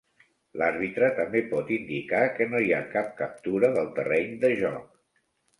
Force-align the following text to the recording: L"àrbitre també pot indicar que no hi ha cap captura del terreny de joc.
L"àrbitre 0.59 1.09
també 1.19 1.41
pot 1.51 1.69
indicar 1.75 2.23
que 2.39 2.49
no 2.55 2.63
hi 2.69 2.73
ha 2.73 2.81
cap 2.97 3.15
captura 3.23 3.73
del 3.79 3.93
terreny 4.01 4.37
de 4.47 4.53
joc. 4.67 4.91